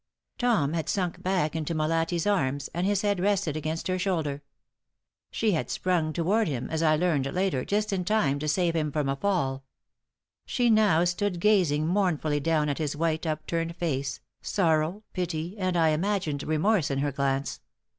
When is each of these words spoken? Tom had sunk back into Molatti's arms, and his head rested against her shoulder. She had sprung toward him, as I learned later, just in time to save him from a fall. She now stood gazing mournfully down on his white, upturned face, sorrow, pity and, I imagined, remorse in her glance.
Tom 0.39 0.73
had 0.73 0.89
sunk 0.89 1.21
back 1.21 1.55
into 1.55 1.75
Molatti's 1.75 2.25
arms, 2.25 2.69
and 2.73 2.87
his 2.87 3.03
head 3.03 3.19
rested 3.19 3.55
against 3.55 3.87
her 3.87 3.99
shoulder. 3.99 4.41
She 5.29 5.51
had 5.51 5.69
sprung 5.69 6.11
toward 6.11 6.47
him, 6.47 6.67
as 6.71 6.81
I 6.81 6.95
learned 6.95 7.31
later, 7.31 7.63
just 7.63 7.93
in 7.93 8.03
time 8.03 8.39
to 8.39 8.47
save 8.47 8.75
him 8.75 8.91
from 8.91 9.07
a 9.07 9.15
fall. 9.15 9.63
She 10.43 10.71
now 10.71 11.03
stood 11.03 11.39
gazing 11.39 11.85
mournfully 11.85 12.39
down 12.39 12.67
on 12.67 12.77
his 12.77 12.95
white, 12.95 13.27
upturned 13.27 13.75
face, 13.75 14.19
sorrow, 14.41 15.03
pity 15.13 15.55
and, 15.59 15.77
I 15.77 15.89
imagined, 15.89 16.41
remorse 16.41 16.89
in 16.89 16.97
her 16.97 17.11
glance. 17.11 17.61